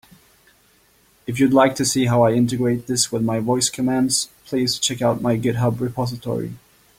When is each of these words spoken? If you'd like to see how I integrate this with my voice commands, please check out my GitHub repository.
If 1.27 1.39
you'd 1.39 1.53
like 1.53 1.75
to 1.75 1.85
see 1.85 2.07
how 2.07 2.23
I 2.23 2.31
integrate 2.31 2.87
this 2.87 3.11
with 3.11 3.21
my 3.21 3.37
voice 3.37 3.69
commands, 3.69 4.29
please 4.47 4.79
check 4.79 4.99
out 5.03 5.21
my 5.21 5.37
GitHub 5.37 5.79
repository. 5.79 6.53